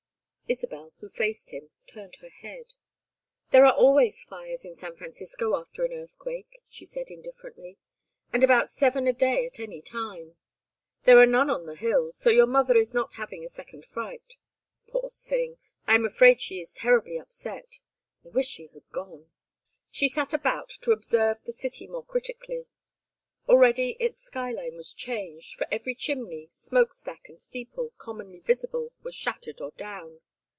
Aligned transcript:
Isabel, 0.53 0.91
who 0.99 1.07
faced 1.07 1.51
him, 1.51 1.69
turned 1.87 2.17
her 2.17 2.27
head. 2.27 2.73
"There 3.51 3.63
are 3.65 3.71
always 3.71 4.25
fires 4.25 4.65
in 4.65 4.75
San 4.75 4.97
Francisco 4.97 5.55
after 5.55 5.85
an 5.85 5.93
earthquake," 5.93 6.59
she 6.67 6.83
said, 6.83 7.07
indifferently. 7.09 7.77
"And 8.33 8.43
about 8.43 8.69
seven 8.69 9.07
a 9.07 9.13
day 9.13 9.45
at 9.45 9.61
any 9.61 9.81
time. 9.81 10.35
There 11.05 11.17
are 11.19 11.25
none 11.25 11.49
on 11.49 11.67
the 11.67 11.75
hills, 11.77 12.17
so 12.17 12.29
your 12.29 12.47
mother 12.47 12.75
is 12.75 12.93
not 12.93 13.13
having 13.13 13.45
a 13.45 13.47
second 13.47 13.85
fright. 13.85 14.33
Poor 14.87 15.09
thing! 15.09 15.57
I 15.87 15.95
am 15.95 16.03
afraid 16.03 16.41
she 16.41 16.59
is 16.59 16.73
terribly 16.73 17.17
upset. 17.17 17.79
I 18.25 18.27
wish 18.27 18.47
she 18.49 18.67
had 18.73 18.89
gone." 18.91 19.31
She 19.89 20.09
sat 20.09 20.33
about, 20.33 20.67
to 20.81 20.91
observe 20.91 21.41
the 21.43 21.53
city 21.53 21.87
more 21.87 22.03
critically. 22.03 22.65
Already 23.47 23.95
its 24.01 24.19
sky 24.21 24.51
line 24.51 24.75
was 24.75 24.91
changed, 24.91 25.55
for 25.55 25.65
every 25.71 25.95
chimney, 25.95 26.49
smokestack, 26.51 27.29
and 27.29 27.39
steeple, 27.41 27.93
commonly 27.97 28.41
visible, 28.41 28.91
was 29.01 29.15
shattered 29.15 29.61
or 29.61 29.71
down. 29.77 30.19